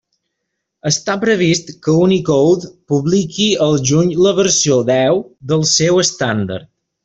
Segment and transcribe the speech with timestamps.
[0.89, 6.71] Està previst que Unicode publiqui al juny la versió deu del seu estàndard.